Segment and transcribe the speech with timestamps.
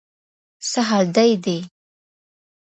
[0.69, 1.59] څه حال دې دی؟